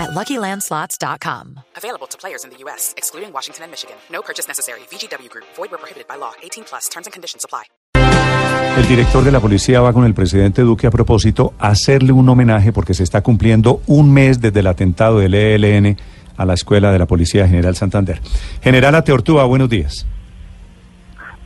at 0.00 0.10
LuckyLandSlots.com. 0.10 1.60
Available 1.76 2.08
to 2.08 2.16
players 2.18 2.44
in 2.44 2.50
the 2.50 2.56
U.S., 2.64 2.94
excluding 2.96 3.32
Washington 3.32 3.64
and 3.64 3.70
Michigan. 3.70 3.96
No 4.10 4.22
purchase 4.22 4.48
necessary. 4.48 4.80
VGW 4.90 5.28
Group. 5.28 5.46
Void 5.56 5.70
where 5.70 5.78
prohibited 5.78 6.08
by 6.08 6.16
law. 6.16 6.32
18 6.42 6.64
plus. 6.64 6.88
Terms 6.88 7.06
and 7.06 7.12
conditions 7.12 7.44
apply. 7.44 7.64
El 8.76 8.86
director 8.88 9.22
de 9.22 9.30
la 9.30 9.40
policía 9.40 9.80
va 9.80 9.92
con 9.92 10.04
el 10.04 10.14
presidente 10.14 10.62
Duque 10.62 10.86
a 10.86 10.90
propósito 10.90 11.52
a 11.58 11.68
hacerle 11.68 12.12
un 12.12 12.28
homenaje 12.28 12.72
porque 12.72 12.94
se 12.94 13.02
está 13.02 13.20
cumpliendo 13.22 13.80
un 13.86 14.12
mes 14.12 14.40
desde 14.40 14.60
el 14.60 14.66
atentado 14.68 15.18
del 15.18 15.34
ELN 15.34 15.96
a 16.36 16.44
la 16.46 16.54
escuela 16.54 16.90
de 16.90 16.98
la 16.98 17.06
Policía 17.06 17.46
General 17.46 17.74
Santander. 17.76 18.20
General 18.62 18.94
Ateortúa, 18.94 19.44
buenos 19.44 19.68
días. 19.68 20.06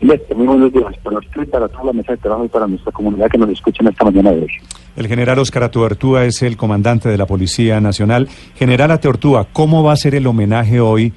Muy 0.00 0.46
buenos 0.46 0.72
días 0.72 0.96
para 1.02 1.18
usted, 1.18 1.48
para 1.48 1.66
toda 1.66 1.84
la 1.84 1.92
mesa 1.92 2.12
de 2.12 2.18
trabajo 2.18 2.44
y 2.44 2.48
para 2.48 2.66
nuestra 2.66 2.92
comunidad 2.92 3.28
que 3.30 3.38
nos 3.38 3.48
escuchan 3.48 3.86
esta 3.88 4.04
mañana 4.04 4.32
de 4.32 4.42
hoy. 4.42 4.50
El 4.96 5.08
general 5.08 5.40
Oscar 5.40 5.64
Ateortúa 5.64 6.24
es 6.24 6.42
el 6.42 6.56
comandante 6.56 7.08
de 7.08 7.18
la 7.18 7.26
Policía 7.26 7.80
Nacional. 7.80 8.28
General 8.54 8.92
Ateortúa, 8.92 9.46
¿cómo 9.52 9.82
va 9.82 9.92
a 9.92 9.96
ser 9.96 10.14
el 10.14 10.26
homenaje 10.26 10.78
hoy 10.78 11.12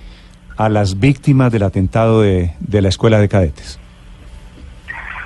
a 0.58 0.68
las 0.68 1.00
víctimas 1.00 1.52
del 1.52 1.62
atentado 1.62 2.22
de, 2.22 2.56
de 2.60 2.82
la 2.82 2.90
escuela 2.90 3.20
de 3.20 3.30
cadetes? 3.30 3.80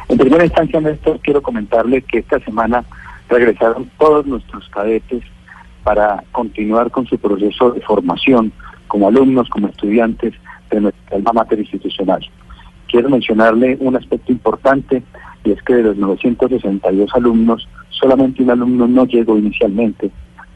En 0.10 0.18
primera 0.18 0.44
instancia, 0.44 0.82
Néstor, 0.82 1.22
quiero 1.22 1.42
comentarle 1.42 2.02
que 2.02 2.18
esta 2.18 2.40
semana 2.42 2.84
regresaron 3.30 3.90
todos 3.98 4.26
nuestros 4.26 4.68
cadetes 4.68 5.24
para 5.86 6.22
continuar 6.34 6.92
con 6.92 7.08
su 7.08 7.18
proceso 7.18 7.72
de 7.72 7.80
formación 7.80 8.52
como 8.88 9.08
alumnos, 9.08 9.48
como 9.50 9.70
estudiantes 9.70 10.34
de 10.70 10.82
nuestra 10.82 11.16
alma 11.16 11.32
mater 11.32 11.60
institucional. 11.60 12.20
Quiero 12.90 13.10
mencionarle 13.10 13.78
un 13.80 13.96
aspecto 13.96 14.34
importante 14.34 15.02
y 15.46 15.52
es 15.52 15.62
que 15.64 15.76
de 15.76 15.84
los 15.84 15.96
962 15.96 17.10
alumnos, 17.16 17.68
solamente 18.02 18.44
un 18.44 18.50
alumno 18.50 18.88
no 18.88 19.06
llegó 19.06 19.38
inicialmente. 19.38 20.10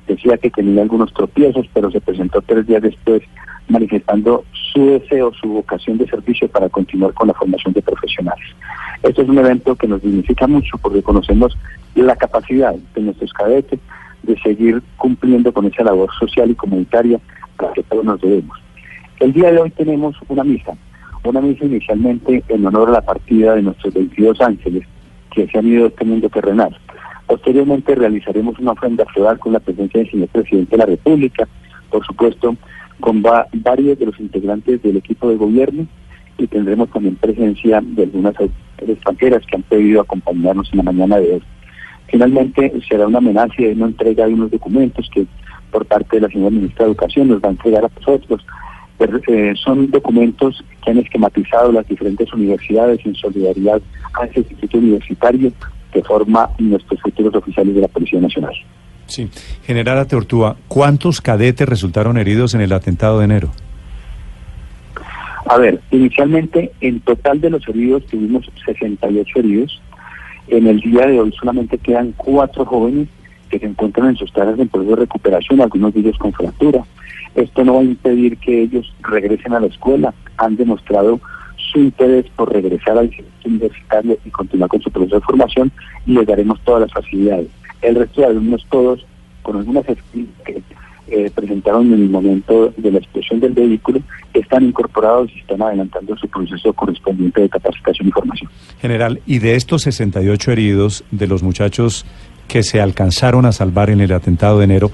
Decía 0.08 0.38
que 0.38 0.50
tenía 0.50 0.82
algunos 0.82 1.14
tropiezos, 1.14 1.68
pero 1.74 1.92
se 1.92 2.02
presentó 2.02 2.42
tres 2.42 2.68
días 2.68 2.82
después 2.82 3.22
manifestando 3.68 4.44
su 4.74 4.86
deseo, 4.86 5.34
su 5.34 5.48
vocación 5.48 5.98
de 5.98 6.08
servicio 6.08 6.48
para 6.48 6.70
continuar 6.70 7.14
con 7.14 7.28
la 7.28 7.34
formación 7.34 7.74
de 7.74 7.82
profesionales. 7.82 8.46
Este 9.02 9.22
es 9.22 9.30
un 9.30 9.38
evento 9.38 9.76
que 9.76 9.88
nos 9.88 10.02
dignifica 10.02 10.48
mucho 10.48 10.78
porque 10.78 11.02
conocemos 11.02 11.58
la 11.96 12.16
capacidad 12.16 12.76
de 12.94 13.02
nuestros 13.02 13.32
cadetes 13.34 13.80
de 14.24 14.40
seguir 14.42 14.82
cumpliendo 14.98 15.54
con 15.54 15.66
esa 15.66 15.84
labor 15.84 16.10
social 16.20 16.52
y 16.52 16.56
comunitaria 16.56 17.20
a 17.58 17.64
la 17.64 17.74
que 17.74 17.84
todos 17.84 18.04
nos 18.04 18.22
debemos. 18.22 18.58
El 19.20 19.34
día 19.34 19.52
de 19.52 19.60
hoy 19.60 19.70
tenemos 19.72 20.16
una 20.28 20.44
misa, 20.44 20.74
una 21.24 21.42
misa 21.42 21.66
inicialmente 21.66 22.44
en 22.50 22.66
honor 22.66 22.90
a 22.90 22.94
la 22.94 23.02
partida 23.02 23.56
de 23.56 23.62
nuestros 23.62 23.94
22 23.94 24.42
ángeles 24.42 24.86
que 25.32 25.48
se 25.48 25.58
han 25.58 25.68
ido 25.68 25.84
de 25.84 25.88
este 25.90 26.06
mundo 26.06 26.30
terrenal. 26.30 26.78
Posteriormente 27.28 27.96
realizaremos 27.96 28.60
una 28.60 28.74
ofrenda 28.74 29.06
floral 29.06 29.40
con 29.40 29.54
la 29.54 29.60
presencia 29.60 30.02
del 30.02 30.12
señor 30.12 30.28
presidente 30.30 30.72
de 30.72 30.78
la 30.78 30.86
República, 30.86 31.48
por 31.90 32.06
supuesto 32.06 32.56
con 33.00 33.22
varios 33.22 34.00
de 34.00 34.06
los 34.06 34.20
integrantes 34.20 34.82
del 34.82 34.98
equipo 34.98 35.30
de 35.30 35.36
gobierno 35.36 35.86
y 36.38 36.48
tendremos 36.48 36.90
también 36.92 37.16
presencia 37.16 37.82
de 37.82 38.04
algunas 38.04 38.36
extranjeras 38.78 39.46
que 39.46 39.56
han 39.56 39.64
pedido 39.64 40.02
acompañarnos 40.02 40.70
en 40.72 40.78
la 40.78 40.84
mañana 40.84 41.18
de 41.18 41.34
hoy. 41.34 41.44
Finalmente 42.08 42.72
será 42.88 43.08
una 43.08 43.18
amenaza 43.18 43.54
y 43.58 43.66
una 43.68 43.88
entrega 43.88 44.28
de 44.28 44.34
unos 44.34 44.52
documentos 44.52 45.10
que 45.14 45.26
por 45.72 45.86
parte 45.86 46.18
de 46.18 46.22
la 46.22 46.30
señora 46.30 46.52
ministra 46.52 46.86
de 46.86 46.92
Educación 46.92 47.28
nos 47.30 47.42
va 47.42 47.50
a 47.50 47.52
entregar 47.52 47.86
a 47.86 47.92
nosotros. 48.00 48.46
Eh, 49.28 49.54
son 49.62 49.92
documentos 49.92 50.64
que 50.84 50.92
han 50.92 51.00
esquematizado 51.00 51.72
las 51.72 51.88
diferentes 51.88 52.32
universidades 52.34 53.06
en 53.06 53.16
solidaridad 53.16 53.82
a 54.14 54.26
ese 54.26 54.40
instituto 54.40 54.78
universitario 54.78 55.52
que 55.96 56.04
forma 56.04 56.50
nuestros 56.60 57.00
futuros 57.00 57.34
oficiales 57.36 57.74
de 57.74 57.80
la 57.80 57.88
Policía 57.88 58.20
Nacional. 58.20 58.54
Sí. 59.08 59.30
General 59.64 59.98
Ateortúa, 60.00 60.58
¿cuántos 60.68 61.22
cadetes 61.22 61.70
resultaron 61.70 62.18
heridos 62.18 62.54
en 62.54 62.60
el 62.60 62.74
atentado 62.74 63.20
de 63.20 63.26
enero? 63.26 63.52
A 65.46 65.58
ver, 65.58 65.80
inicialmente 65.92 66.74
en 66.82 67.00
total 67.00 67.40
de 67.40 67.50
los 67.50 67.66
heridos 67.70 68.06
tuvimos 68.08 68.46
68 68.66 69.40
heridos. 69.40 69.82
En 70.50 70.68
el 70.68 70.82
día 70.82 71.06
de 71.06 71.22
hoy 71.22 71.32
solamente 71.40 71.78
quedan 71.78 72.14
cuatro 72.18 72.66
jóvenes 72.66 73.08
que 73.50 73.60
se 73.60 73.68
encuentran 73.68 74.10
en 74.10 74.18
sus 74.18 74.34
tareas 74.34 74.60
en 74.60 74.68
proceso 74.68 74.96
de 74.96 75.02
recuperación, 75.04 75.62
algunos 75.62 75.94
de 75.94 76.02
ellos 76.02 76.18
con 76.18 76.34
fractura. 76.34 76.84
Esto 77.36 77.64
no 77.64 77.76
va 77.76 77.80
a 77.80 77.86
impedir 77.86 78.38
que 78.38 78.64
ellos 78.64 78.94
regresen 79.02 79.54
a 79.54 79.62
la 79.62 79.68
escuela. 79.68 80.14
Han 80.38 80.58
demostrado 80.58 81.22
su 81.72 81.80
interés 81.80 82.26
por 82.36 82.52
regresar 82.52 82.98
al 82.98 83.06
instituto 83.06 83.50
universitario 83.50 84.18
y 84.26 84.30
continuar 84.30 84.70
con 84.70 84.82
su 84.82 84.92
proceso 84.92 85.16
de 85.16 85.22
formación 85.22 85.72
y 86.06 86.14
les 86.14 86.28
daremos 86.28 86.60
todas 86.62 86.82
las 86.82 86.92
facilidades. 86.92 87.48
El 87.82 87.96
resto 87.96 88.22
de 88.22 88.28
alumnos 88.28 88.66
todos, 88.70 89.06
con 89.42 89.58
algunas 89.58 89.86
que 89.86 90.62
eh, 91.08 91.32
presentaron 91.36 91.94
en 91.94 92.02
el 92.02 92.10
momento 92.10 92.74
de 92.78 92.92
la 92.92 92.98
explosión 92.98 93.40
del 93.40 93.54
vehículo, 93.54 94.00
están 94.34 94.64
incorporados 94.64 95.30
y 95.36 95.40
están 95.40 95.62
adelantando 95.62 96.16
su 96.18 96.28
proceso 96.28 96.74
correspondiente 96.74 97.42
de 97.42 97.50
capacitación 97.50 98.08
y 98.08 98.12
formación. 98.12 98.50
General, 98.82 99.22
y 99.26 99.40
de 99.40 99.56
estos 99.56 99.84
68 99.84 100.52
heridos, 100.52 101.04
de 101.12 101.28
los 101.28 101.44
muchachos 101.44 102.06
que 102.48 102.64
se 102.64 102.82
alcanzaron 102.82 103.46
a 103.46 103.52
salvar 103.52 103.90
en 103.90 104.02
el 104.02 104.12
atentado 104.14 104.60
de 104.60 104.66
enero, 104.66 104.92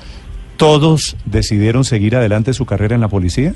¿todos 0.58 1.16
decidieron 1.26 1.86
seguir 1.86 2.16
adelante 2.16 2.53
su 2.53 2.66
carrera 2.66 2.96
en 2.96 3.02
la 3.02 3.08
policía? 3.08 3.56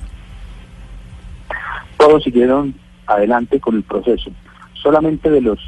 Todos 1.98 2.24
siguieron 2.24 2.74
adelante 3.08 3.60
con 3.60 3.76
el 3.76 3.84
proceso. 3.84 4.32
Solamente 4.74 5.30
de 5.30 5.42
los 5.42 5.60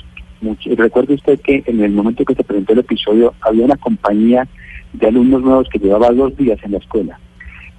recuerde 0.78 1.16
usted 1.16 1.40
que 1.42 1.64
en 1.66 1.82
el 1.82 1.92
momento 1.92 2.24
que 2.24 2.36
se 2.36 2.44
presentó 2.44 2.74
el 2.74 2.80
episodio 2.80 3.34
había 3.42 3.66
una 3.66 3.76
compañía 3.78 4.48
de 4.94 5.08
alumnos 5.08 5.42
nuevos 5.42 5.68
que 5.70 5.80
llevaba 5.80 6.12
dos 6.12 6.36
días 6.38 6.60
en 6.64 6.74
la 6.74 6.78
escuela. 6.78 7.20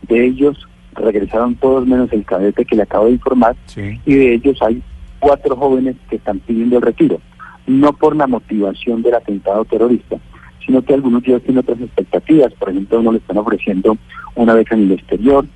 De 0.09 0.27
ellos 0.27 0.67
regresaron 0.95 1.55
todos 1.57 1.87
menos 1.87 2.13
el 2.13 2.25
cadete 2.25 2.65
que 2.65 2.77
le 2.77 2.83
acabo 2.83 3.07
de 3.07 3.13
informar 3.13 3.55
y 3.77 4.15
de 4.15 4.35
ellos 4.35 4.59
hay 4.63 4.83
cuatro 5.19 5.57
jóvenes 5.57 5.97
que 6.09 6.17
están 6.17 6.39
pidiendo 6.41 6.77
el 6.77 6.83
retiro, 6.83 7.21
no 7.67 7.93
por 7.93 8.17
la 8.17 8.27
motivación 8.27 9.03
del 9.03 9.15
atentado 9.15 9.65
terrorista, 9.65 10.17
sino 10.65 10.83
que 10.83 10.95
algunos 10.95 11.23
ellos 11.25 11.43
tienen 11.43 11.61
otras 11.61 11.81
expectativas, 11.81 12.53
por 12.55 12.71
ejemplo, 12.71 13.01
uno 13.01 13.13
le 13.13 13.19
están 13.19 13.39
ofreciendo 13.39 13.97
una 14.35 14.55
beca 14.55 14.75
en 14.75 14.83
el 14.83 14.93
exterior, 14.93 15.47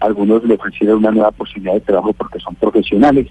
algunos 0.00 0.44
le 0.44 0.54
ofrecieron 0.54 0.98
una 0.98 1.10
nueva 1.10 1.30
posibilidad 1.30 1.74
de 1.74 1.80
trabajo 1.80 2.12
porque 2.14 2.40
son 2.40 2.54
profesionales, 2.54 3.26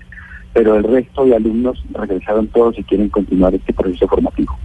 pero 0.54 0.76
el 0.76 0.84
resto 0.84 1.26
de 1.26 1.36
alumnos 1.36 1.84
regresaron 1.92 2.48
todos 2.48 2.78
y 2.78 2.84
quieren 2.84 3.10
continuar 3.10 3.54
este 3.54 3.74
proceso 3.74 4.08
formativo. 4.08 4.58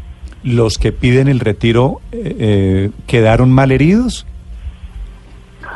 ¿Los 0.43 0.79
que 0.79 0.93
piden 0.93 1.29
el 1.29 1.41
retiro 1.41 2.01
eh, 2.13 2.37
eh, 2.39 2.91
quedaron 3.07 3.51
mal 3.51 3.73
heridos? 3.73 4.27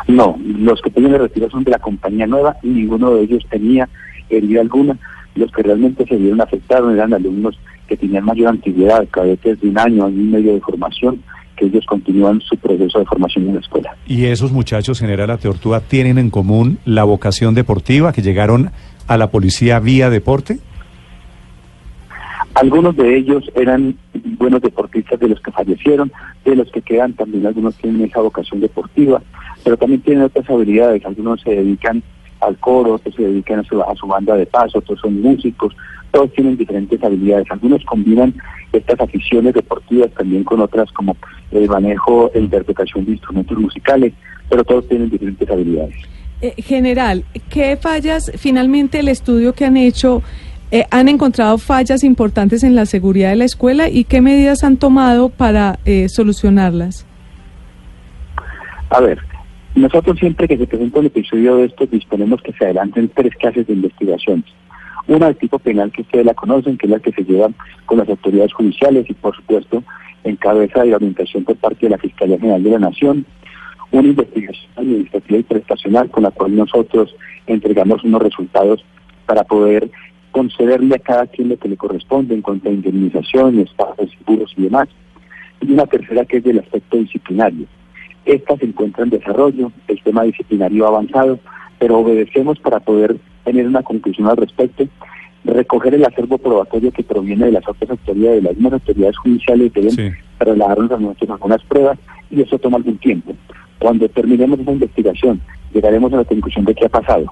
No, 0.07 0.39
los 0.43 0.81
que 0.81 0.91
piden 0.91 1.15
el 1.15 1.21
retiro 1.21 1.51
son 1.51 1.65
de 1.65 1.71
la 1.71 1.79
compañía 1.79 2.27
nueva 2.27 2.57
y 2.63 2.69
ninguno 2.69 3.15
de 3.15 3.23
ellos 3.23 3.45
tenía 3.51 3.89
herida 4.29 4.61
alguna. 4.61 4.99
Los 5.35 5.53
que 5.53 5.63
realmente 5.63 6.05
se 6.07 6.17
vieron 6.17 6.41
afectados 6.41 6.93
eran 6.93 7.15
alumnos 7.15 7.59
que 7.87 7.97
tenían 7.97 8.25
mayor 8.25 8.49
antigüedad, 8.49 9.07
cadetes 9.11 9.61
de 9.61 9.69
un 9.69 9.79
año, 9.79 10.05
año 10.05 10.21
y 10.21 10.27
medio 10.27 10.55
de 10.55 10.61
formación, 10.61 11.23
que 11.57 11.67
ellos 11.67 11.85
continúan 11.87 12.41
su 12.43 12.57
proceso 12.57 12.99
de 12.99 13.07
formación 13.07 13.49
en 13.49 13.55
la 13.55 13.61
escuela. 13.61 13.97
¿Y 14.07 14.27
esos 14.27 14.53
muchachos, 14.53 15.01
General 15.01 15.31
Ateortúa, 15.31 15.81
tienen 15.81 16.19
en 16.19 16.31
común 16.31 16.79
la 16.85 17.05
vocación 17.05 17.55
deportiva, 17.55 18.13
que 18.13 18.23
llegaron 18.23 18.71
a 19.09 19.17
la 19.17 19.31
policía 19.31 19.81
vía 19.81 20.11
deporte? 20.11 20.59
Algunos 22.55 22.97
de 22.97 23.17
ellos 23.17 23.44
eran 23.55 23.97
buenos 24.12 24.61
deportistas 24.62 25.19
de 25.21 25.29
los 25.29 25.41
que 25.41 25.50
fallecieron, 25.53 26.12
de 26.44 26.56
los 26.56 26.71
que 26.71 26.82
quedan 26.82 27.12
también 27.15 27.47
algunos 27.47 27.77
tienen 27.77 28.03
esa 28.03 28.21
vocación 28.21 28.61
deportiva, 28.61 29.23
pero 29.65 29.77
también 29.77 30.03
tienen 30.03 30.25
otras 30.25 30.49
habilidades, 30.50 31.05
algunos 31.05 31.41
se 31.41 31.50
dedican 31.50 32.03
al 32.41 32.56
coro, 32.59 32.94
otros 32.94 33.15
se 33.15 33.23
dedican 33.23 33.61
a 33.61 33.65
su, 33.65 33.81
a 33.82 33.94
su 33.94 34.06
banda 34.06 34.35
de 34.37 34.47
paso, 34.47 34.79
otros 34.79 35.00
son 35.00 35.21
músicos, 35.21 35.75
todos 36.11 36.32
tienen 36.32 36.56
diferentes 36.56 37.03
habilidades, 37.03 37.47
algunos 37.50 37.85
combinan 37.85 38.35
estas 38.73 39.00
aficiones 39.00 39.55
deportivas 39.55 40.11
también 40.12 40.44
con 40.44 40.61
otras 40.61 40.91
como 40.93 41.17
el 41.50 41.69
manejo 41.69 42.31
e 42.35 42.41
interpretación 42.41 43.05
de 43.05 43.12
instrumentos 43.12 43.59
musicales, 43.59 44.12
pero 44.49 44.65
todos 44.65 44.88
tienen 44.88 45.11
diferentes 45.11 45.49
habilidades. 45.49 45.97
Eh, 46.40 46.55
general, 46.62 47.25
¿qué 47.50 47.76
fallas 47.76 48.31
finalmente 48.37 49.00
el 49.00 49.08
estudio 49.08 49.55
que 49.55 49.64
han 49.64 49.76
hecho? 49.76 50.23
Eh, 50.70 50.85
¿Han 50.90 51.08
encontrado 51.08 51.58
fallas 51.58 52.05
importantes 52.05 52.62
en 52.62 52.76
la 52.76 52.87
seguridad 52.87 53.31
de 53.31 53.37
la 53.37 53.44
escuela 53.44 53.88
y 53.88 54.05
qué 54.05 54.20
medidas 54.20 54.62
han 54.62 54.76
tomado 54.76 55.31
para 55.31 55.81
eh, 55.85 56.08
solucionarlas? 56.08 57.06
A 58.90 59.00
ver, 59.00 59.19
nosotros 59.75 60.19
siempre 60.19 60.46
que 60.46 60.56
se 60.56 60.67
presenta 60.67 61.00
un 61.00 61.06
episodio 61.06 61.56
de 61.56 61.67
estos 61.67 61.90
disponemos 61.90 62.41
que 62.43 62.52
se 62.52 62.67
adelanten 62.67 63.11
tres 63.14 63.34
clases 63.34 63.67
de 63.67 63.73
investigaciones. 63.73 64.44
Una 65.08 65.29
de 65.29 65.34
tipo 65.34 65.58
penal 65.58 65.91
que 65.91 66.02
ustedes 66.02 66.26
la 66.26 66.34
conocen, 66.34 66.76
que 66.79 66.87
es 66.87 66.93
la 66.93 67.00
que 67.00 67.12
se 67.12 67.25
lleva 67.25 67.49
con 67.87 67.99
las 67.99 68.08
autoridades 68.08 68.52
judiciales 68.52 69.06
y 69.08 69.14
por 69.14 69.34
supuesto 69.34 69.82
en 70.25 70.37
cabeza 70.37 70.82
de 70.82 70.94
orientación 70.94 71.44
por 71.44 71.56
parte 71.56 71.87
de 71.87 71.91
la 71.91 71.99
Fiscalía 71.99 72.38
General 72.38 72.62
de 72.62 72.70
la 72.70 72.79
Nación. 72.79 73.25
Una 73.90 74.08
investigación 74.08 74.70
administrativa 74.76 75.38
y 75.38 75.43
prestacional 75.43 76.11
con 76.11 76.23
la 76.25 76.31
cual 76.31 76.55
nosotros 76.55 77.14
entregamos 77.46 78.05
unos 78.05 78.23
resultados 78.23 78.85
para 79.26 79.44
poder 79.44 79.90
concederle 80.31 80.94
a 80.94 80.99
cada 80.99 81.26
quien 81.26 81.49
lo 81.49 81.56
que 81.56 81.69
le 81.69 81.76
corresponde 81.76 82.35
en 82.35 82.43
cuanto 82.43 82.69
a 82.69 82.73
indemnizaciones, 82.73 83.70
pagos 83.70 84.11
seguros 84.19 84.52
y 84.56 84.62
demás. 84.62 84.88
Y 85.61 85.73
una 85.73 85.87
tercera 85.87 86.25
que 86.25 86.37
es 86.38 86.44
del 86.44 86.61
aspecto 86.61 86.99
disciplinario. 86.99 87.67
Esta 88.25 88.56
se 88.56 88.67
encuentra 88.67 89.05
en 89.05 89.11
desarrollo, 89.11 89.73
el 89.88 90.02
tema 90.02 90.23
disciplinario 90.25 90.87
avanzado, 90.87 91.38
pero 91.79 91.99
obedecemos 91.99 92.58
para 92.58 92.79
poder 92.81 93.17
tener 93.44 93.67
una 93.67 93.82
conclusión 93.82 94.29
al 94.29 94.37
respecto, 94.37 94.87
recoger 95.44 95.94
el 95.94 96.05
acervo 96.05 96.37
probatorio 96.37 96.93
que 96.93 97.02
proviene 97.02 97.46
de 97.46 97.52
las 97.52 97.67
otras 97.67 97.91
autoridades, 97.91 98.43
de 98.43 98.49
las 98.49 98.55
mismas 98.55 98.75
autoridades 98.75 99.17
judiciales 99.17 99.73
deben 99.73 99.91
sí. 99.91 100.11
trasladarnos 100.37 100.93
a 100.93 100.99
nosotros 100.99 101.31
algunas 101.31 101.62
pruebas 101.64 101.99
y 102.31 102.43
eso 102.43 102.58
toma 102.58 102.76
algún 102.76 102.99
tiempo. 102.99 103.34
Cuando 103.79 104.09
terminemos 104.09 104.61
esa 104.61 104.73
investigación, 104.73 105.41
llegaremos 105.73 106.13
a 106.13 106.19
la 106.19 106.25
conclusión 106.25 106.65
de 106.65 106.75
qué 106.75 106.87
ha 106.87 106.91
pasado. 106.91 107.27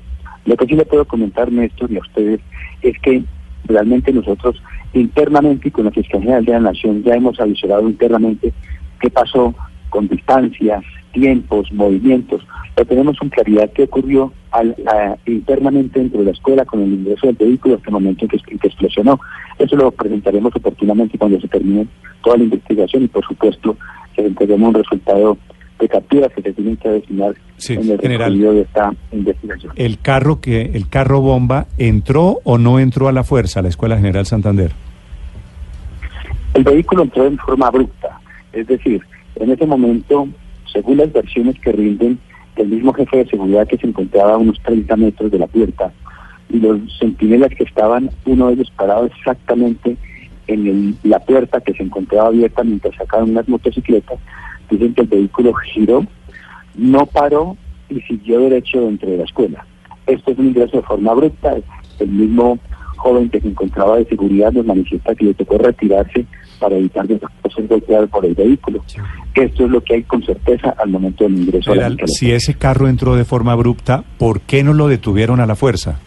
Lo 0.44 0.56
que 0.56 0.66
sí 0.66 0.74
le 0.74 0.84
puedo 0.84 1.04
comentar, 1.04 1.50
Néstor, 1.50 1.90
y 1.90 1.96
a 1.96 2.00
ustedes, 2.00 2.40
es 2.82 2.98
que 3.00 3.24
realmente 3.64 4.12
nosotros 4.12 4.62
internamente 4.92 5.68
y 5.68 5.70
con 5.70 5.86
la 5.86 5.90
Fiscalía 5.90 6.40
de 6.40 6.52
la 6.52 6.60
Nación 6.60 7.02
ya 7.02 7.14
hemos 7.14 7.40
avisorado 7.40 7.88
internamente 7.88 8.52
qué 9.00 9.10
pasó 9.10 9.54
con 9.90 10.08
distancias, 10.08 10.84
tiempos, 11.12 11.72
movimientos. 11.72 12.46
Pero 12.74 12.88
tenemos 12.88 13.18
con 13.18 13.30
claridad 13.30 13.70
qué 13.74 13.84
ocurrió 13.84 14.32
al, 14.52 14.76
a, 14.86 15.16
internamente 15.26 15.98
dentro 15.98 16.20
de 16.20 16.26
la 16.26 16.30
escuela 16.32 16.64
con 16.64 16.82
el 16.82 16.92
ingreso 16.92 17.26
del 17.26 17.36
vehículo 17.36 17.76
hasta 17.76 17.88
el 17.88 17.94
momento 17.94 18.24
en 18.24 18.28
que, 18.28 18.38
que 18.38 18.68
explosionó. 18.68 19.18
Eso 19.58 19.76
lo 19.76 19.90
presentaremos 19.90 20.54
oportunamente 20.54 21.18
cuando 21.18 21.40
se 21.40 21.48
termine 21.48 21.86
toda 22.22 22.36
la 22.36 22.44
investigación 22.44 23.04
y 23.04 23.08
por 23.08 23.26
supuesto 23.26 23.76
que 24.14 24.26
entreguemos 24.26 24.68
un 24.68 24.74
resultado 24.74 25.38
de 25.78 25.88
capturas 25.88 26.32
que 26.32 26.42
se 26.42 26.52
tienen 26.52 26.76
que 26.76 26.88
designar 26.88 27.34
sí, 27.56 27.74
en 27.74 27.90
el 27.90 28.00
general, 28.00 28.38
de 28.38 28.60
esta 28.62 28.94
investigación. 29.12 29.72
El 29.76 29.98
carro 29.98 30.40
que 30.40 30.62
el 30.62 30.88
carro 30.88 31.20
bomba 31.20 31.66
entró 31.78 32.40
o 32.44 32.58
no 32.58 32.78
entró 32.78 33.08
a 33.08 33.12
la 33.12 33.24
fuerza 33.24 33.60
a 33.60 33.62
la 33.62 33.68
Escuela 33.68 33.96
General 33.96 34.24
Santander. 34.24 34.72
El 36.54 36.64
vehículo 36.64 37.02
entró 37.02 37.26
en 37.26 37.36
forma 37.36 37.66
abrupta, 37.66 38.18
es 38.52 38.66
decir, 38.66 39.02
en 39.36 39.50
ese 39.50 39.66
momento, 39.66 40.28
según 40.72 40.96
las 40.96 41.12
versiones 41.12 41.58
que 41.60 41.72
rinden 41.72 42.18
del 42.56 42.68
mismo 42.68 42.94
jefe 42.94 43.18
de 43.18 43.26
seguridad 43.26 43.66
que 43.66 43.76
se 43.76 43.86
encontraba 43.86 44.32
a 44.32 44.38
unos 44.38 44.58
30 44.62 44.96
metros 44.96 45.30
de 45.30 45.38
la 45.38 45.46
puerta, 45.46 45.92
y 46.48 46.58
los 46.58 46.78
centinelas 46.98 47.50
que 47.50 47.64
estaban, 47.64 48.10
uno 48.24 48.46
de 48.46 48.54
ellos 48.54 48.72
parado 48.76 49.06
exactamente 49.06 49.96
en 50.46 50.66
el, 50.66 50.94
la 51.02 51.18
puerta 51.18 51.60
que 51.60 51.74
se 51.74 51.82
encontraba 51.82 52.28
abierta 52.28 52.62
mientras 52.62 52.94
sacaban 52.94 53.30
unas 53.30 53.48
motocicletas, 53.48 54.18
dicen 54.70 54.94
que 54.94 55.02
el 55.02 55.08
vehículo 55.08 55.52
giró, 55.54 56.04
no 56.74 57.06
paró 57.06 57.56
y 57.88 58.00
siguió 58.02 58.40
derecho 58.40 58.80
dentro 58.80 59.08
de 59.10 59.18
la 59.18 59.24
escuela. 59.24 59.66
Esto 60.06 60.32
es 60.32 60.38
un 60.38 60.48
ingreso 60.48 60.76
de 60.78 60.82
forma 60.82 61.12
abrupta. 61.12 61.54
El 61.98 62.08
mismo 62.08 62.58
joven 62.96 63.28
que 63.28 63.40
se 63.40 63.48
encontraba 63.48 63.96
de 63.96 64.06
seguridad 64.06 64.52
nos 64.52 64.66
manifiesta 64.66 65.14
que 65.14 65.26
le 65.26 65.34
tocó 65.34 65.58
retirarse 65.58 66.26
para 66.58 66.76
evitar 66.76 67.06
que 67.06 67.18
ser 67.54 67.66
golpeado 67.66 68.06
por 68.08 68.24
el 68.24 68.34
vehículo. 68.34 68.82
Sí. 68.86 68.98
Esto 69.34 69.64
es 69.64 69.70
lo 69.70 69.82
que 69.82 69.94
hay 69.94 70.02
con 70.02 70.22
certeza 70.22 70.74
al 70.78 70.90
momento 70.90 71.24
del 71.24 71.36
ingreso. 71.36 71.74
Era, 71.74 71.86
a 71.86 71.90
la 71.90 72.06
si 72.06 72.32
ese 72.32 72.54
carro 72.54 72.88
entró 72.88 73.16
de 73.16 73.24
forma 73.24 73.52
abrupta, 73.52 74.04
¿por 74.18 74.40
qué 74.40 74.62
no 74.62 74.72
lo 74.72 74.88
detuvieron 74.88 75.40
a 75.40 75.46
la 75.46 75.56
fuerza? 75.56 76.00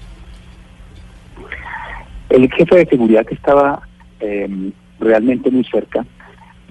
El 2.30 2.52
jefe 2.52 2.76
de 2.76 2.86
seguridad 2.86 3.26
que 3.26 3.36
estaba 3.36 3.82
eh, 4.20 4.72
realmente 5.00 5.50
muy 5.52 5.64
cerca 5.66 6.06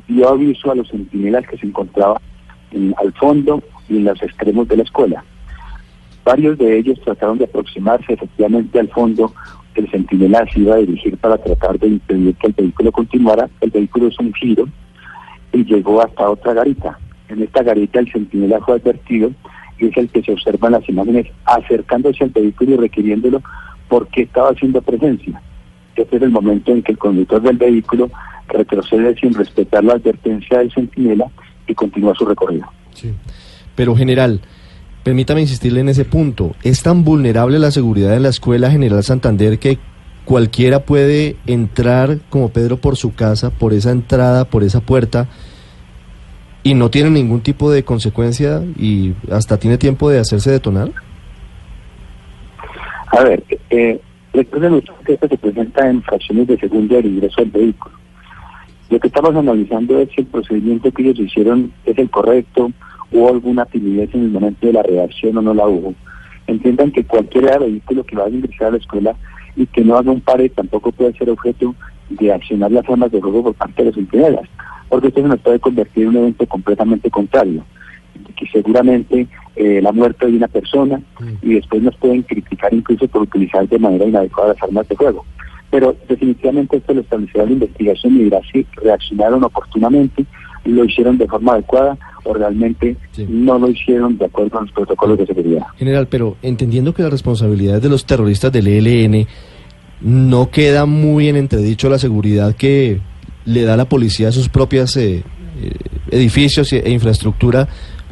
dio 0.08 0.28
aviso 0.28 0.72
a 0.72 0.75
los 0.75 0.88
centinelas 0.88 1.46
que 1.46 1.58
se 1.58 1.66
encontraban 1.66 2.19
en, 2.72 2.94
al 2.99 3.12
fondo 3.12 3.62
y 3.88 3.99
en 3.99 4.05
los 4.05 4.20
extremos 4.22 4.66
de 4.66 4.78
la 4.78 4.82
escuela. 4.82 5.25
Varios 6.25 6.58
de 6.58 6.78
ellos 6.78 7.00
trataron 7.05 7.38
de 7.38 7.44
aproximarse 7.44 8.12
efectivamente 8.12 8.81
al 8.81 8.88
fondo 8.88 9.32
el 9.78 9.90
centinela 9.90 10.44
se 10.52 10.60
iba 10.60 10.75
a 10.75 10.78
dirigir 10.78 11.16
para 11.19 11.38
tratar 11.38 11.78
de 11.78 11.88
impedir 11.88 12.34
que 12.37 12.49
el 12.49 12.52
vehículo 12.52 12.93
continuara. 12.93 13.49
El 13.60 13.70
vehículo 13.70 14.08
es 14.08 14.19
un 14.19 14.34
giro 14.34 14.69
y 15.52 15.64
llegó 15.64 16.02
hasta 16.02 16.28
otra 16.28 16.52
garita. 16.52 16.99
En 17.28 17.43
esta 17.43 17.62
garita 17.62 18.00
el 18.00 18.10
centinela 18.10 18.60
fue 18.60 18.76
advertido 18.76 19.31
y 19.78 19.87
es 19.87 19.96
el 19.96 20.08
que 20.08 20.22
se 20.22 20.32
observa 20.32 20.69
en 20.69 20.75
las 20.75 20.88
imágenes 20.88 21.26
acercándose 21.44 22.25
al 22.25 22.31
vehículo 22.31 22.72
y 22.72 22.76
requiriéndolo 22.76 23.43
porque 23.88 24.22
estaba 24.22 24.50
haciendo 24.50 24.82
presencia. 24.82 25.40
Este 25.94 26.16
es 26.16 26.22
el 26.22 26.31
momento 26.31 26.72
en 26.72 26.82
que 26.82 26.93
el 26.93 26.99
conductor 26.99 27.40
del 27.43 27.56
vehículo 27.56 28.10
retrocede 28.48 29.14
sin 29.16 29.34
respetar 29.34 29.84
la 29.84 29.94
advertencia 29.94 30.58
del 30.58 30.72
centinela 30.72 31.26
y 31.66 31.74
continúa 31.74 32.14
su 32.14 32.24
recorrido. 32.24 32.66
Sí. 32.94 33.12
Pero 33.74 33.94
general, 33.94 34.40
permítame 35.04 35.42
insistirle 35.42 35.80
en 35.80 35.88
ese 35.88 36.04
punto, 36.04 36.54
¿es 36.62 36.82
tan 36.82 37.04
vulnerable 37.04 37.58
la 37.58 37.70
seguridad 37.70 38.10
de 38.10 38.20
la 38.20 38.28
Escuela 38.28 38.70
General 38.70 39.02
Santander 39.02 39.58
que 39.58 39.78
cualquiera 40.24 40.80
puede 40.80 41.36
entrar 41.46 42.18
como 42.28 42.50
Pedro 42.50 42.76
por 42.76 42.96
su 42.96 43.14
casa, 43.14 43.50
por 43.50 43.72
esa 43.72 43.90
entrada, 43.90 44.44
por 44.44 44.62
esa 44.62 44.80
puerta, 44.80 45.28
y 46.62 46.74
no 46.74 46.90
tiene 46.90 47.08
ningún 47.08 47.40
tipo 47.40 47.70
de 47.70 47.82
consecuencia 47.82 48.62
y 48.76 49.14
hasta 49.30 49.58
tiene 49.58 49.78
tiempo 49.78 50.10
de 50.10 50.18
hacerse 50.18 50.50
detonar? 50.50 50.90
A 53.06 53.22
ver, 53.22 53.42
eh, 53.70 53.98
recuerden 54.34 54.82
que 55.06 55.14
esto 55.14 55.28
se 55.28 55.38
presenta 55.38 55.88
en 55.88 56.02
fracciones 56.02 56.46
de 56.46 56.58
segundo 56.58 56.96
del 56.96 57.06
ingreso 57.06 57.40
del 57.40 57.50
vehículo. 57.50 57.96
Lo 58.90 58.99
que 58.99 59.08
estamos 59.08 59.37
analizando 59.37 59.99
es 59.99 60.08
si 60.11 60.23
el 60.23 60.26
procedimiento 60.29 60.90
que 60.90 61.02
ellos 61.02 61.19
hicieron 61.19 61.73
es 61.85 61.99
el 61.99 62.08
correcto, 62.08 62.73
hubo 63.12 63.29
alguna 63.29 63.67
timidez 63.67 64.14
en 64.14 64.23
el 64.23 64.31
momento 64.31 64.67
de 64.67 64.73
la 64.73 64.82
reacción 64.82 65.37
o 65.37 65.43
no 65.43 65.52
la 65.52 65.67
hubo. 65.67 65.94
Entiendan 66.46 66.90
que 66.90 67.05
cualquier 67.05 67.58
vehículo 67.58 68.05
que 68.05 68.17
vaya 68.17 68.35
a 68.35 68.38
ingresar 68.38 68.69
a 68.69 68.70
la 68.73 68.76
escuela 68.79 69.14
y 69.56 69.67
que 69.67 69.82
no 69.82 69.96
haga 69.96 70.11
un 70.11 70.23
pare 70.23 70.49
tampoco 70.49 70.90
puede 70.93 71.12
ser 71.14 71.29
objeto 71.29 71.75
de 72.08 72.32
accionar 72.32 72.73
las 72.73 72.88
armas 72.88 73.12
de 73.12 73.20
juego 73.20 73.43
por 73.43 73.55
parte 73.55 73.82
de 73.82 73.90
los 73.90 73.99
empleados, 73.99 74.49
porque 74.88 75.08
esto 75.08 75.20
se 75.20 75.29
nos 75.29 75.41
puede 75.41 75.58
convertir 75.58 76.05
en 76.05 76.08
un 76.11 76.17
evento 76.17 76.46
completamente 76.46 77.11
contrario, 77.11 77.64
que 78.37 78.46
seguramente 78.46 79.26
eh, 79.56 79.82
la 79.82 79.93
muerte 79.93 80.26
de 80.26 80.37
una 80.37 80.49
persona 80.49 81.02
y 81.43 81.55
después 81.55 81.82
nos 81.82 81.96
pueden 81.96 82.23
criticar 82.23 82.73
incluso 82.73 83.06
por 83.08 83.23
utilizar 83.23 83.69
de 83.69 83.79
manera 83.79 84.06
inadecuada 84.06 84.55
las 84.55 84.62
armas 84.62 84.88
de 84.88 84.96
fuego. 84.96 85.26
Pero 85.70 85.94
definitivamente 86.09 86.79
esto 86.79 86.94
lo 86.94 87.03
establecerá 87.03 87.44
la 87.44 87.53
investigación 87.53 88.17
y 88.17 88.25
dirá 88.25 88.41
si 88.50 88.67
reaccionaron 88.76 89.44
oportunamente, 89.44 90.25
lo 90.65 90.84
hicieron 90.84 91.19
de 91.19 91.27
forma 91.27 91.53
adecuada 91.53 91.98
o 92.25 92.34
realmente 92.34 92.96
sí. 93.13 93.27
no 93.29 93.58
lo 93.58 93.69
hicieron 93.69 94.19
de 94.19 94.27
acuerdo 94.27 94.51
con 94.51 94.65
los 94.65 94.72
protocolos 94.72 95.19
de 95.19 95.27
seguridad. 95.27 95.67
General, 95.77 96.06
pero 96.08 96.37
entendiendo 96.43 96.94
que 96.94 97.03
la 97.03 97.10
responsabilidad 97.10 97.81
de 97.81 97.89
los 97.89 98.05
terroristas 98.05 98.53
del 98.53 98.67
ELN 98.67 99.27
no 100.01 100.51
queda 100.51 100.87
muy 100.87 101.29
en 101.29 101.37
entredicho 101.37 101.89
la 101.89 101.98
seguridad 101.98 102.55
que 102.55 103.01
le 103.44 103.63
da 103.63 103.77
la 103.77 103.89
policía 103.89 104.29
a 104.29 104.32
sus 104.32 104.48
propias 104.48 104.96
eh, 104.96 105.22
edificios 106.10 106.72
e 106.72 106.91
infraestructura 106.91 107.69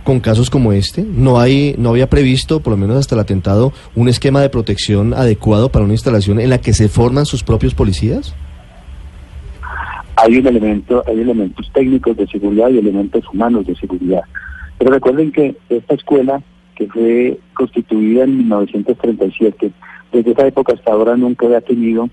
con 0.06 0.20
casos 0.20 0.50
como 0.50 0.72
este? 0.72 1.02
¿No 1.02 1.40
hay 1.40 1.74
no 1.78 1.90
había 1.90 2.08
previsto, 2.08 2.60
por 2.60 2.70
lo 2.70 2.76
menos 2.76 2.96
hasta 2.96 3.16
el 3.16 3.20
atentado, 3.20 3.72
un 3.96 4.08
esquema 4.08 4.40
de 4.40 4.48
protección 4.48 5.12
adecuado 5.12 5.68
para 5.68 5.84
una 5.84 5.94
instalación 5.94 6.38
en 6.38 6.48
la 6.48 6.58
que 6.58 6.72
se 6.72 6.88
forman 6.88 7.26
sus 7.26 7.42
propios 7.42 7.74
policías? 7.74 8.32
Hay 10.14 10.36
un 10.38 10.46
elemento, 10.46 11.02
hay 11.08 11.20
elementos 11.20 11.68
técnicos 11.74 12.16
de 12.16 12.28
seguridad 12.28 12.70
y 12.70 12.78
elementos 12.78 13.24
humanos 13.34 13.66
de 13.66 13.74
seguridad. 13.74 14.22
Pero 14.78 14.92
recuerden 14.92 15.32
que 15.32 15.56
esta 15.68 15.94
escuela, 15.94 16.40
que 16.76 16.86
fue 16.86 17.40
constituida 17.52 18.24
en 18.24 18.38
1937, 18.38 19.72
desde 20.12 20.30
esa 20.30 20.46
época 20.46 20.74
hasta 20.74 20.92
ahora 20.92 21.16
nunca 21.16 21.46
había 21.46 21.60
tenido 21.60 22.08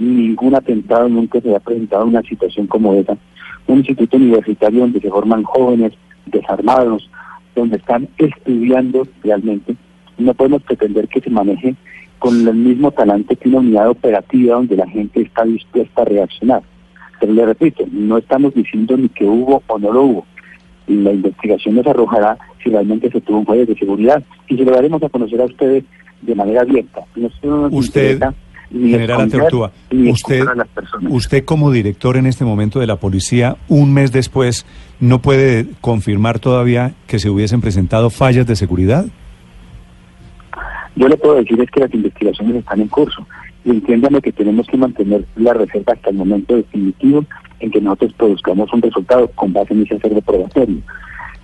ningún 0.00 0.56
atentado, 0.56 1.08
nunca 1.08 1.40
se 1.40 1.46
había 1.46 1.60
presentado 1.60 2.06
una 2.06 2.22
situación 2.22 2.66
como 2.66 2.92
esa. 2.94 3.16
Un 3.68 3.78
instituto 3.78 4.16
universitario 4.16 4.80
donde 4.80 5.00
se 5.00 5.10
forman 5.10 5.44
jóvenes 5.44 5.92
desarmados, 6.26 7.08
donde 7.56 7.78
están 7.78 8.08
estudiando 8.18 9.08
realmente. 9.24 9.74
No 10.18 10.34
podemos 10.34 10.62
pretender 10.62 11.08
que 11.08 11.20
se 11.20 11.30
maneje 11.30 11.74
con 12.18 12.46
el 12.46 12.54
mismo 12.54 12.92
talante 12.92 13.36
que 13.36 13.48
una 13.48 13.58
unidad 13.58 13.90
operativa 13.90 14.56
donde 14.56 14.76
la 14.76 14.88
gente 14.88 15.22
está 15.22 15.44
dispuesta 15.44 16.02
a 16.02 16.04
reaccionar. 16.04 16.62
Pero 17.20 17.32
le 17.32 17.46
repito, 17.46 17.84
no 17.90 18.18
estamos 18.18 18.54
diciendo 18.54 18.96
ni 18.96 19.08
que 19.08 19.24
hubo 19.24 19.62
o 19.66 19.78
no 19.78 19.92
lo 19.92 20.02
hubo. 20.02 20.26
La 20.86 21.12
investigación 21.12 21.74
nos 21.74 21.86
arrojará 21.86 22.38
si 22.62 22.70
realmente 22.70 23.10
se 23.10 23.20
tuvo 23.20 23.38
un 23.38 23.46
fallo 23.46 23.66
de 23.66 23.74
seguridad 23.74 24.22
y 24.48 24.56
se 24.56 24.64
lo 24.64 24.72
daremos 24.72 25.02
a 25.02 25.08
conocer 25.08 25.40
a 25.40 25.46
ustedes 25.46 25.84
de 26.22 26.34
manera 26.34 26.62
abierta. 26.62 27.04
No 27.16 27.30
usted, 27.70 28.22
general 28.70 29.22
Anteortúa, 29.22 29.72
usted, 29.90 30.44
usted 31.08 31.44
como 31.44 31.70
director 31.70 32.16
en 32.16 32.26
este 32.26 32.44
momento 32.44 32.80
de 32.80 32.86
la 32.86 32.96
policía, 32.96 33.56
un 33.68 33.92
mes 33.92 34.12
después, 34.12 34.66
¿no 35.00 35.20
puede 35.20 35.66
confirmar 35.80 36.38
todavía 36.38 36.94
que 37.06 37.18
se 37.18 37.30
hubiesen 37.30 37.60
presentado 37.60 38.10
fallas 38.10 38.46
de 38.46 38.56
seguridad? 38.56 39.06
Yo 40.96 41.08
le 41.08 41.16
puedo 41.16 41.36
decir 41.36 41.60
es 41.60 41.70
que 41.70 41.80
las 41.80 41.92
investigaciones 41.92 42.56
están 42.56 42.80
en 42.80 42.88
curso 42.88 43.26
y 43.64 43.70
entiéndame 43.70 44.22
que 44.22 44.32
tenemos 44.32 44.66
que 44.66 44.76
mantener 44.76 45.24
la 45.36 45.52
reserva 45.52 45.92
hasta 45.92 46.10
el 46.10 46.16
momento 46.16 46.56
definitivo 46.56 47.24
en 47.60 47.70
que 47.70 47.80
nosotros 47.80 48.14
produzcamos 48.14 48.72
un 48.72 48.82
resultado 48.82 49.28
con 49.34 49.52
base 49.52 49.74
en 49.74 49.82
ese 49.82 49.96
acervo 49.96 50.20
probatorio. 50.22 50.78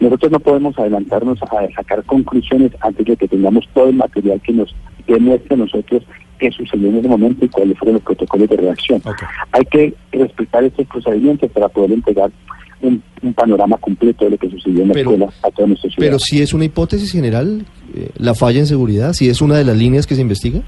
Nosotros 0.01 0.33
no 0.33 0.41
podemos 0.41 0.79
adelantarnos 0.79 1.41
a 1.43 1.47
sacar 1.77 2.03
conclusiones 2.05 2.73
antes 2.81 3.07
de 3.07 3.17
que 3.17 3.29
tengamos 3.29 3.69
todo 3.75 3.89
el 3.89 3.97
material 3.97 4.41
que 4.41 4.53
nos 4.53 4.75
demuestre 5.07 5.55
a 5.55 5.59
nosotros 5.59 6.03
qué 6.43 6.51
sucedió 6.51 6.89
en 6.89 6.97
ese 6.97 7.09
momento 7.09 7.45
y 7.45 7.49
cuáles 7.49 7.79
fueron 7.79 7.95
los 7.95 8.03
protocolos 8.03 8.49
de 8.49 8.57
reacción. 8.57 9.01
Hay 9.53 9.65
que 9.67 9.95
respetar 10.11 10.65
estos 10.65 10.87
procedimientos 10.89 11.49
para 11.53 11.69
poder 11.69 11.93
entregar 11.93 12.33
un, 12.81 13.01
panorama 13.37 13.77
completo 13.77 14.25
de 14.25 14.33
lo 14.33 14.39
que 14.39 14.51
sucedió 14.51 14.83
en 14.83 14.89
la 14.89 14.99
escuela 14.99 15.29
a 15.45 15.51
todos 15.53 15.69
nuestros 15.69 15.95
Pero 15.97 16.19
si 16.19 16.43
es 16.43 16.53
una 16.53 16.65
hipótesis 16.65 17.13
general, 17.13 17.65
eh, 17.95 18.11
la 18.17 18.35
falla 18.35 18.59
en 18.59 18.67
seguridad, 18.67 19.13
si 19.13 19.29
es 19.29 19.41
una 19.41 19.57
de 19.57 19.65
las 19.65 19.77
líneas 19.77 20.09
que 20.09 20.17
se 20.17 20.21
investiga. 20.21 20.61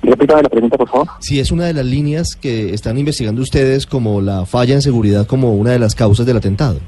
Repítame 0.00 0.42
la 0.42 0.48
pregunta, 0.48 0.78
por 0.78 0.88
favor. 0.88 1.08
Si 1.18 1.40
es 1.40 1.50
una 1.50 1.64
de 1.64 1.74
las 1.74 1.84
líneas 1.84 2.36
que 2.36 2.72
están 2.72 2.96
investigando 2.96 3.42
ustedes 3.42 3.86
como 3.86 4.20
la 4.20 4.46
falla 4.46 4.74
en 4.74 4.82
seguridad 4.82 5.26
como 5.26 5.56
una 5.56 5.72
de 5.72 5.80
las 5.80 5.96
causas 5.96 6.24
del 6.24 6.36
atentado. 6.36 6.78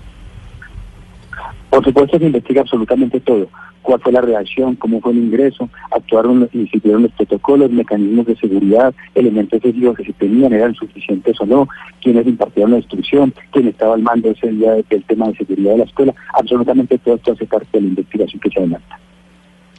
Por 1.71 1.85
supuesto 1.85 2.19
se 2.19 2.27
investiga 2.27 2.62
absolutamente 2.62 3.21
todo. 3.21 3.49
Cuál 3.83 4.00
fue 4.00 4.12
la 4.12 4.21
reacción, 4.21 4.75
cómo 4.75 5.00
fue 5.00 5.12
el 5.12 5.19
ingreso, 5.19 5.71
actuaron 5.91 6.49
y 6.53 6.67
siguieron 6.67 7.05
los 7.05 7.12
protocolos, 7.12 7.71
mecanismos 7.71 8.27
de 8.27 8.37
seguridad, 8.37 8.93
elementos 9.15 9.62
de 9.62 9.73
que 9.73 10.05
se 10.05 10.12
tenían, 10.15 10.53
eran 10.53 10.75
suficientes 10.75 11.41
o 11.41 11.47
no, 11.47 11.69
quiénes 12.03 12.27
impartieron 12.27 12.73
la 12.73 12.79
instrucción, 12.79 13.33
quién 13.53 13.69
estaba 13.69 13.95
al 13.95 14.03
mando 14.03 14.31
ese 14.31 14.49
día 14.49 14.73
del 14.73 15.05
tema 15.05 15.29
de 15.29 15.37
seguridad 15.37 15.73
de 15.73 15.79
la 15.79 15.85
escuela. 15.85 16.15
Absolutamente 16.35 16.99
todo 16.99 17.15
esto 17.15 17.33
hace 17.33 17.47
parte 17.47 17.69
de 17.73 17.81
la 17.81 17.89
investigación 17.89 18.41
que 18.41 18.50
se 18.50 18.59
adelanta. 18.59 18.99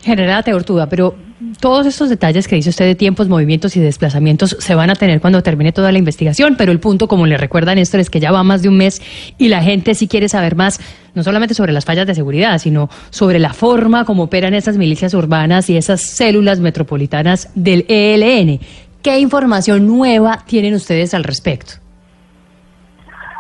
General 0.04 0.44
Teortuda, 0.44 0.88
pero 0.90 1.16
todos 1.60 1.86
estos 1.86 2.10
detalles 2.10 2.48
que 2.48 2.56
dice 2.56 2.70
usted 2.70 2.86
de 2.86 2.96
tiempos, 2.96 3.28
movimientos 3.28 3.76
y 3.76 3.80
desplazamientos 3.80 4.56
se 4.60 4.76
van 4.76 4.90
a 4.90 4.96
tener 4.96 5.22
cuando 5.22 5.42
termine 5.44 5.72
toda 5.72 5.92
la 5.92 5.98
investigación, 5.98 6.56
pero 6.58 6.72
el 6.72 6.80
punto, 6.80 7.08
como 7.08 7.26
le 7.26 7.38
recuerda 7.38 7.76
Néstor, 7.76 8.00
es 8.00 8.10
que 8.10 8.20
ya 8.20 8.32
va 8.32 8.44
más 8.44 8.62
de 8.62 8.70
un 8.70 8.78
mes 8.78 9.02
y 9.38 9.48
la 9.48 9.62
gente 9.62 9.96
sí 9.96 10.08
quiere 10.08 10.30
saber 10.30 10.56
más, 10.56 10.80
no 11.14 11.24
solamente 11.24 11.54
sobre 11.54 11.74
las 11.74 11.86
fallas 11.86 12.08
de 12.08 12.16
seguridad, 12.16 12.58
sino 12.60 12.90
sobre 13.10 13.40
la 13.40 13.54
forma 13.54 14.06
como 14.06 14.24
operan 14.24 14.54
esas 14.54 14.78
milicias 14.78 15.14
urbanas 15.14 15.70
y 15.70 15.78
esas 15.78 16.02
células 16.02 16.60
metropolitanas 16.60 17.50
del 17.56 17.86
ELN. 17.88 18.60
¿Qué 19.02 19.20
información 19.20 19.88
nueva 19.88 20.44
tienen 20.46 20.74
ustedes 20.74 21.14
al 21.14 21.24
respecto? 21.24 21.74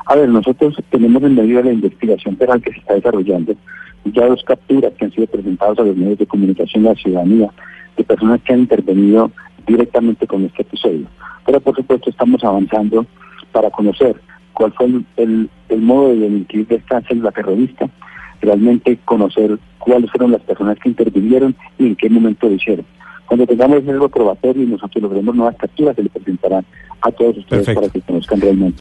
A 0.05 0.15
ver, 0.15 0.27
nosotros 0.27 0.75
tenemos 0.89 1.23
en 1.23 1.35
medio 1.35 1.57
de 1.57 1.65
la 1.65 1.71
investigación 1.71 2.35
penal 2.35 2.61
que 2.61 2.71
se 2.71 2.79
está 2.79 2.95
desarrollando 2.95 3.55
ya 4.05 4.25
dos 4.25 4.43
capturas 4.43 4.93
que 4.97 5.05
han 5.05 5.11
sido 5.11 5.27
presentadas 5.27 5.79
a 5.79 5.83
los 5.83 5.95
medios 5.95 6.17
de 6.19 6.25
comunicación 6.25 6.83
de 6.83 6.89
la 6.89 6.95
ciudadanía 6.95 7.49
de 7.97 8.03
personas 8.03 8.41
que 8.41 8.53
han 8.53 8.61
intervenido 8.61 9.31
directamente 9.67 10.27
con 10.27 10.45
este 10.45 10.63
episodio. 10.63 11.05
Pero 11.45 11.59
por 11.59 11.75
supuesto 11.75 12.09
estamos 12.09 12.43
avanzando 12.43 13.05
para 13.51 13.69
conocer 13.69 14.15
cuál 14.53 14.73
fue 14.73 14.87
el, 15.17 15.49
modo 15.79 16.09
de 16.09 16.19
delinquir 16.19 16.67
de 16.67 16.75
esta 16.75 17.01
célula 17.01 17.31
terrorista, 17.31 17.89
realmente 18.41 18.97
conocer 19.05 19.57
cuáles 19.79 20.11
fueron 20.11 20.31
las 20.31 20.41
personas 20.41 20.77
que 20.79 20.89
intervinieron 20.89 21.55
y 21.77 21.87
en 21.87 21.95
qué 21.95 22.09
momento 22.09 22.47
lo 22.47 22.55
hicieron. 22.55 22.85
Cuando 23.25 23.47
tengamos 23.47 23.87
algo 23.87 24.09
probatorio 24.09 24.63
y 24.63 24.67
nosotros 24.67 25.01
logremos 25.01 25.35
nuevas 25.35 25.55
capturas, 25.55 25.95
se 25.95 26.03
le 26.03 26.09
presentarán 26.09 26.65
a 27.01 27.11
todos 27.11 27.37
ustedes 27.37 27.73
para 27.73 27.89
que 27.89 28.01
conozcan 28.01 28.41
realmente. 28.41 28.79